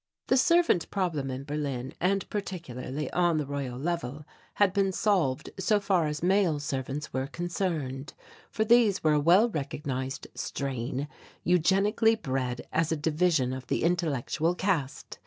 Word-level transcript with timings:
The 0.29 0.35
Servant 0.37 0.89
problem 0.89 1.29
in 1.29 1.43
Berlin, 1.43 1.93
and 2.01 2.27
particularly 2.31 3.11
on 3.13 3.37
the 3.37 3.45
Royal 3.45 3.77
Level, 3.77 4.25
had 4.55 4.73
been 4.73 4.91
solved 4.91 5.51
so 5.59 5.79
far 5.79 6.07
as 6.07 6.23
male 6.23 6.59
servants 6.59 7.13
were 7.13 7.27
concerned, 7.27 8.15
for 8.49 8.65
these 8.65 9.03
were 9.03 9.13
a 9.13 9.19
well 9.19 9.47
recognized 9.49 10.25
strain 10.33 11.07
eugenically 11.43 12.15
bred 12.15 12.67
as 12.73 12.91
a 12.91 12.97
division 12.97 13.53
of 13.53 13.67
the 13.67 13.83
intellectual 13.83 14.55
caste. 14.55 15.19